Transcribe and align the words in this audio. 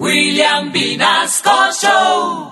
William 0.00 0.72
Vinasco 0.72 1.70
Show. 1.72 2.50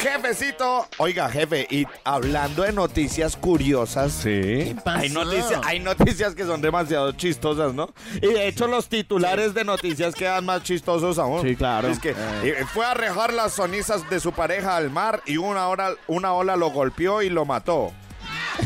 Jefecito, 0.00 0.88
oiga 0.98 1.28
jefe, 1.30 1.64
y 1.70 1.86
hablando 2.02 2.64
de 2.64 2.72
noticias 2.72 3.36
curiosas, 3.36 4.12
Sí. 4.12 4.74
hay 4.84 5.08
noticias, 5.10 5.60
hay 5.64 5.78
noticias 5.78 6.34
que 6.34 6.44
son 6.44 6.60
demasiado 6.60 7.12
chistosas, 7.12 7.72
¿no? 7.72 7.94
Y 8.16 8.26
de 8.26 8.48
hecho 8.48 8.66
los 8.66 8.88
titulares 8.88 9.54
de 9.54 9.62
noticias 9.64 10.16
quedan 10.16 10.44
más 10.44 10.64
chistosos 10.64 11.20
aún. 11.20 11.42
Sí, 11.42 11.54
claro. 11.54 11.86
Es 11.86 12.00
que 12.00 12.10
eh, 12.42 12.64
fue 12.74 12.84
a 12.84 12.90
arrojar 12.90 13.32
las 13.32 13.52
sonizas 13.52 14.08
de 14.10 14.18
su 14.18 14.32
pareja 14.32 14.76
al 14.76 14.90
mar 14.90 15.22
y 15.24 15.36
una, 15.36 15.68
hora, 15.68 15.92
una 16.08 16.32
ola 16.34 16.56
lo 16.56 16.70
golpeó 16.70 17.22
y 17.22 17.28
lo 17.30 17.44
mató. 17.44 17.92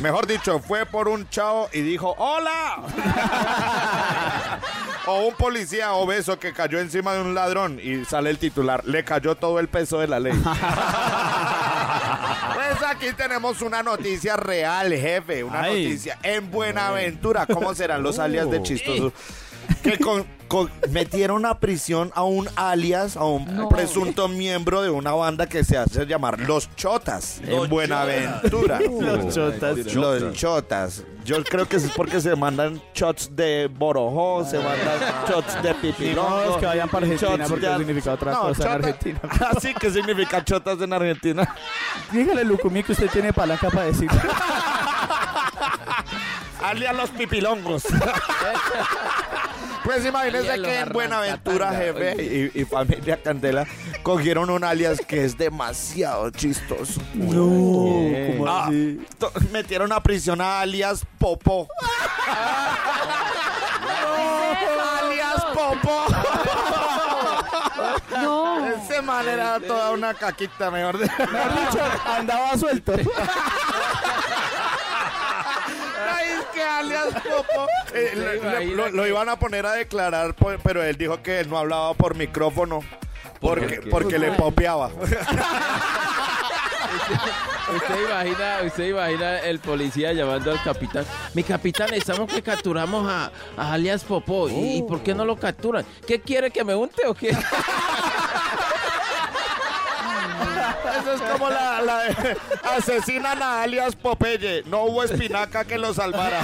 Mejor 0.00 0.26
dicho, 0.26 0.58
fue 0.58 0.84
por 0.86 1.08
un 1.08 1.28
chao 1.30 1.68
y 1.72 1.80
dijo 1.80 2.14
¡Hola! 2.18 2.82
o 5.06 5.20
un 5.26 5.34
policía 5.34 5.92
obeso 5.94 6.38
que 6.38 6.52
cayó 6.52 6.78
encima 6.80 7.14
de 7.14 7.22
un 7.22 7.34
ladrón 7.34 7.80
y 7.82 8.04
sale 8.04 8.30
el 8.30 8.38
titular, 8.38 8.84
le 8.84 9.04
cayó 9.04 9.36
todo 9.36 9.58
el 9.58 9.68
peso 9.68 9.98
de 9.98 10.08
la 10.08 10.20
ley. 10.20 10.34
Pues 12.54 12.82
aquí 12.90 13.12
tenemos 13.16 13.62
una 13.62 13.82
noticia 13.82 14.36
real, 14.36 14.92
jefe, 14.92 15.44
una 15.44 15.62
Ay. 15.62 15.84
noticia 15.84 16.18
en 16.22 16.50
Buenaventura. 16.50 17.46
¿Cómo 17.46 17.74
serán 17.74 18.02
los 18.02 18.18
alias 18.18 18.50
de 18.50 18.62
chistosos? 18.62 19.12
Que 19.82 19.98
con- 19.98 20.26
con- 20.48 20.70
metieron 20.90 21.44
a 21.46 21.58
prisión 21.58 22.12
a 22.14 22.22
un 22.24 22.48
alias, 22.56 23.16
a 23.16 23.24
un 23.24 23.68
presunto 23.68 24.28
miembro 24.28 24.82
de 24.82 24.90
una 24.90 25.12
banda 25.12 25.46
que 25.48 25.64
se 25.64 25.76
hace 25.76 26.06
llamar 26.06 26.38
Los 26.40 26.74
Chotas 26.76 27.40
en 27.44 27.68
Buenaventura. 27.68 28.78
Los 28.80 29.34
chotas. 29.34 29.76
Los 29.94 30.32
Chotas. 30.34 31.04
Yo 31.24 31.42
creo 31.42 31.66
que 31.68 31.76
es 31.76 31.90
porque 31.96 32.20
se 32.20 32.36
mandan 32.36 32.80
shots 32.94 33.34
de 33.34 33.68
borojó, 33.72 34.44
se 34.44 34.58
mandan 34.58 35.00
shots 35.28 35.60
de 35.60 35.70
No, 35.74 35.80
pipilongo. 35.80 36.50
es 36.52 36.56
que 36.58 36.66
vayan 36.66 36.88
para 36.88 37.04
Argentina 37.06 37.36
shots 37.38 37.48
porque 37.50 37.66
de- 37.68 37.78
significa 37.78 38.12
otra 38.12 38.30
No, 38.32 38.40
cosa 38.42 38.50
en 38.50 38.56
chota- 38.56 38.74
Argentina. 38.74 39.20
Así 39.56 39.74
que 39.74 39.90
significa 39.90 40.44
chotas 40.44 40.80
en 40.80 40.92
Argentina. 40.92 41.52
Dígale, 42.12 42.44
Lucumí, 42.44 42.84
que 42.84 42.92
usted 42.92 43.10
tiene 43.10 43.32
palanca 43.32 43.68
para 43.70 43.86
decir. 43.86 44.08
alias 46.62 46.94
los 46.96 47.10
pipilongos. 47.10 47.82
pues 49.86 50.04
imagínense 50.04 50.60
que 50.60 50.80
en 50.80 50.88
Buenaventura, 50.92 51.70
jefe 51.72 52.50
y, 52.54 52.60
y 52.60 52.64
familia 52.64 53.22
Candela 53.22 53.64
cogieron 54.02 54.50
un 54.50 54.64
alias 54.64 55.00
que 55.06 55.24
es 55.24 55.38
demasiado 55.38 56.28
chistoso. 56.30 57.00
No, 57.14 57.42
¿cómo 58.32 58.46
Ah, 58.48 58.64
así? 58.66 58.98
metieron 59.52 59.92
a 59.92 60.02
prisión 60.02 60.40
a 60.40 60.60
alias 60.60 61.04
Popo. 61.18 61.68
alias 65.00 65.44
Popo. 65.54 66.04
No. 68.20 68.66
Ese 68.66 69.02
man 69.02 69.28
era 69.28 69.60
toda 69.60 69.90
una 69.92 70.14
caquita, 70.14 70.70
mejor 70.70 70.98
de... 70.98 71.06
Mejor 71.06 71.52
dicho, 71.54 71.80
andaba 72.06 72.56
suelto. 72.58 72.92
Popo. 77.12 77.66
eh, 77.94 78.10
¿Se 78.14 78.64
lo- 78.92 79.06
iban 79.06 79.28
a 79.28 79.38
poner 79.38 79.66
a 79.66 79.72
declarar, 79.72 80.34
pero 80.62 80.82
él 80.82 80.96
dijo 80.96 81.22
que 81.22 81.40
él 81.40 81.48
no 81.50 81.58
hablaba 81.58 81.94
por 81.94 82.14
micrófono. 82.14 82.80
Porque, 83.40 83.80
porque 83.90 84.18
le 84.18 84.32
popeaba. 84.32 84.90
Usted 87.74 88.04
imagina, 88.08 88.58
usted 88.64 88.84
imagina 88.90 89.38
el 89.40 89.58
policía 89.58 90.12
llamando 90.12 90.52
al 90.52 90.62
capitán. 90.62 91.04
Mi 91.34 91.42
capitán, 91.42 91.92
estamos 91.94 92.32
que 92.32 92.40
capturamos 92.40 93.10
a, 93.10 93.30
a 93.56 93.72
alias 93.72 94.04
Popó. 94.04 94.48
¿Y, 94.48 94.78
y 94.78 94.82
por 94.82 95.02
qué 95.02 95.14
no 95.14 95.24
lo 95.24 95.36
capturan? 95.36 95.84
¿Qué 96.06 96.20
quiere 96.20 96.50
que 96.50 96.62
me 96.64 96.74
unte 96.76 97.06
o 97.06 97.14
qué? 97.14 97.36
Eso 101.00 101.12
es 101.14 101.20
como 101.32 101.50
la, 101.50 101.82
la 101.82 101.98
de 102.04 102.36
asesinan 102.76 103.42
a 103.42 103.62
alias 103.62 103.96
Popeye. 103.96 104.62
No 104.66 104.82
hubo 104.84 105.02
espinaca 105.02 105.64
que 105.64 105.78
lo 105.78 105.92
salvara. 105.94 106.40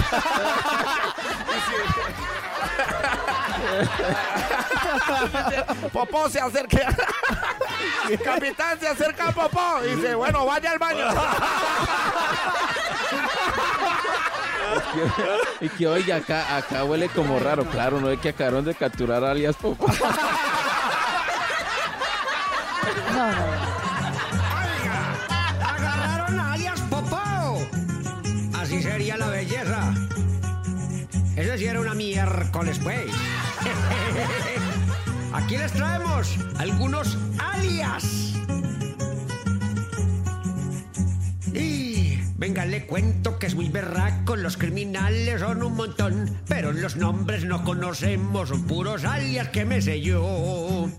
Popó 5.91 6.29
se 6.29 6.39
acerca. 6.39 6.95
Capitán 8.23 8.79
se 8.79 8.87
acerca 8.87 9.29
a 9.29 9.31
Popó 9.31 9.79
y 9.83 9.95
dice, 9.95 10.15
bueno, 10.15 10.45
vaya 10.45 10.71
al 10.71 10.79
baño. 10.79 11.05
y 15.61 15.69
que 15.69 15.87
oiga, 15.87 16.17
acá, 16.17 16.57
acá 16.57 16.83
huele 16.83 17.09
como 17.09 17.39
raro. 17.39 17.65
Claro, 17.65 17.99
no 17.99 18.09
es 18.09 18.19
que 18.19 18.29
acabaron 18.29 18.65
de 18.65 18.75
capturar 18.75 19.23
a 19.23 19.31
alias 19.31 19.55
Popó. 19.55 19.87
No, 23.13 23.31
no. 23.31 23.52
Sería 29.03 29.17
la 29.17 29.27
belleza. 29.27 29.93
Eso 31.35 31.57
sí 31.57 31.65
era 31.65 31.81
una 31.81 31.93
miércoles, 31.93 32.79
pues. 32.81 33.11
Aquí 35.33 35.57
les 35.57 35.73
traemos 35.73 36.37
algunos 36.57 37.17
alias. 37.37 38.33
Y 41.53 42.17
venga, 42.37 42.63
le 42.65 42.85
cuento 42.85 43.37
que 43.39 43.47
es 43.47 43.55
muy 43.55 43.67
berraco, 43.67 44.37
los 44.37 44.55
criminales 44.55 45.41
son 45.41 45.63
un 45.63 45.75
montón, 45.75 46.39
pero 46.47 46.71
los 46.71 46.95
nombres 46.95 47.43
no 47.43 47.65
conocemos, 47.65 48.47
son 48.47 48.63
puros 48.63 49.03
alias 49.03 49.49
que 49.49 49.65
me 49.65 49.81
sé 49.81 49.99
yo. 49.99 50.89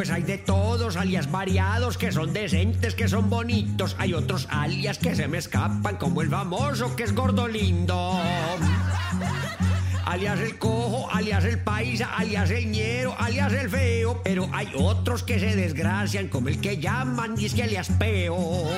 Pues 0.00 0.08
hay 0.08 0.22
de 0.22 0.38
todos, 0.38 0.96
alias 0.96 1.30
variados, 1.30 1.98
que 1.98 2.10
son 2.10 2.32
decentes, 2.32 2.94
que 2.94 3.06
son 3.06 3.28
bonitos. 3.28 3.96
Hay 3.98 4.14
otros 4.14 4.48
alias 4.50 4.96
que 4.96 5.14
se 5.14 5.28
me 5.28 5.36
escapan, 5.36 5.96
como 5.96 6.22
el 6.22 6.30
famoso 6.30 6.96
que 6.96 7.02
es 7.02 7.14
gordo 7.14 7.46
lindo. 7.46 8.18
Alias 10.06 10.40
el 10.40 10.58
cojo, 10.58 11.06
alias 11.12 11.44
el 11.44 11.58
paisa, 11.58 12.16
alias 12.16 12.50
el 12.50 12.70
ñero, 12.70 13.14
alias 13.18 13.52
el 13.52 13.68
feo. 13.68 14.22
Pero 14.24 14.48
hay 14.54 14.72
otros 14.74 15.22
que 15.22 15.38
se 15.38 15.54
desgracian, 15.54 16.28
como 16.28 16.48
el 16.48 16.62
que 16.62 16.78
llaman 16.78 17.34
y 17.36 17.44
es 17.44 17.52
que 17.52 17.64
alias 17.64 17.90
peo. 17.98 18.70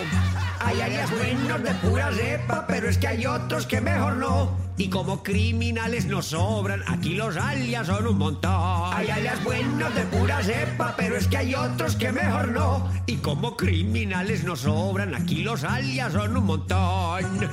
Hay 0.58 0.80
alias 0.80 1.08
buenos 1.08 1.62
de 1.62 1.72
pura 1.74 2.10
cepa, 2.12 2.66
pero 2.66 2.88
es 2.88 2.98
que 2.98 3.06
hay 3.06 3.26
otros 3.26 3.64
que 3.66 3.80
mejor 3.80 4.16
no. 4.16 4.56
Y 4.76 4.88
como 4.88 5.22
criminales 5.22 6.06
nos 6.06 6.26
sobran, 6.26 6.82
aquí 6.88 7.14
los 7.14 7.36
alias 7.36 7.86
son 7.86 8.06
un 8.06 8.18
montón. 8.18 8.92
Hay 8.94 9.10
alias 9.10 9.42
buenos 9.44 9.94
de 9.94 10.02
pura 10.02 10.42
cepa, 10.42 10.94
pero 10.96 11.16
es 11.16 11.28
que 11.28 11.36
hay 11.36 11.54
otros 11.54 11.96
que 11.96 12.10
mejor 12.10 12.48
no. 12.48 12.90
Y 13.06 13.16
como 13.16 13.56
criminales 13.56 14.44
nos 14.44 14.60
sobran, 14.60 15.14
aquí 15.14 15.42
los 15.42 15.64
alias 15.64 16.12
son 16.12 16.36
un 16.36 16.46
montón. 16.46 17.48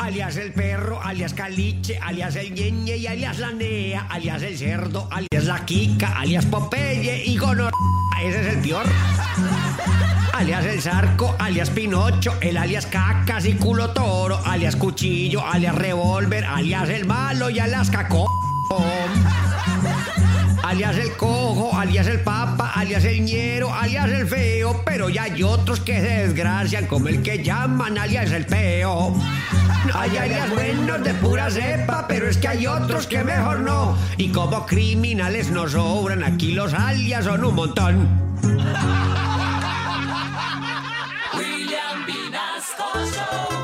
Alias 0.00 0.36
el 0.38 0.52
perro, 0.52 1.00
alias 1.00 1.34
caliche, 1.34 1.98
alias 1.98 2.34
el 2.34 2.52
ñeñe 2.52 2.96
y 2.96 3.06
alias 3.06 3.38
la 3.38 3.52
nea, 3.52 4.06
alias 4.10 4.42
el 4.42 4.58
cerdo, 4.58 5.08
alias 5.12 5.44
la 5.44 5.64
kika, 5.64 6.18
alias 6.18 6.46
Popeye 6.46 7.22
y 7.26 7.36
gonor... 7.36 7.70
Ese 8.20 8.40
es 8.40 8.46
el 8.54 8.60
peor. 8.60 8.86
Alias 10.40 10.64
el 10.64 10.80
zarco, 10.80 11.36
alias 11.38 11.68
Pinocho, 11.68 12.32
el 12.40 12.56
alias 12.56 12.86
cacas 12.86 13.44
y 13.44 13.52
culo 13.56 13.90
toro, 13.90 14.40
alias 14.46 14.74
cuchillo, 14.74 15.44
alias 15.44 15.74
revólver, 15.74 16.46
alias 16.46 16.88
el 16.88 17.04
malo 17.04 17.50
y 17.50 17.58
alias 17.58 17.90
caco. 17.90 18.26
Alias 20.62 20.96
el 20.96 21.14
cojo, 21.18 21.78
alias 21.78 22.06
el 22.06 22.20
papa, 22.20 22.72
alias 22.74 23.04
el 23.04 23.20
ñero, 23.22 23.74
alias 23.74 24.08
el 24.08 24.26
feo, 24.26 24.82
pero 24.82 25.10
ya 25.10 25.24
hay 25.24 25.42
otros 25.42 25.78
que 25.80 26.00
se 26.00 26.08
desgracian, 26.26 26.86
como 26.86 27.08
el 27.08 27.22
que 27.22 27.44
llaman 27.44 27.98
alias 27.98 28.32
el 28.32 28.46
peo. 28.46 29.14
Hay 29.92 30.16
alias 30.16 30.48
buenos 30.48 31.04
de 31.04 31.12
pura 31.12 31.50
cepa, 31.50 32.06
pero 32.08 32.30
es 32.30 32.38
que 32.38 32.48
hay 32.48 32.66
otros 32.66 33.06
que 33.06 33.22
mejor 33.22 33.60
no. 33.60 33.94
Y 34.16 34.30
como 34.30 34.64
criminales 34.64 35.50
nos 35.50 35.72
sobran, 35.72 36.24
aquí 36.24 36.52
los 36.52 36.72
alias 36.72 37.26
son 37.26 37.44
un 37.44 37.54
montón. 37.54 39.19
soul. 43.06 43.59